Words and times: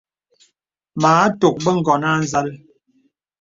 Mə 1.01 1.09
à 1.23 1.25
tɔk 1.39 1.55
bə 1.63 1.71
ǹgɔ̀n 1.77 2.01
à 2.09 2.11
nzàl. 2.21 2.47